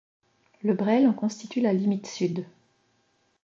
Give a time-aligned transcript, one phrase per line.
[0.63, 2.43] La Bresle en constitue la limite sud.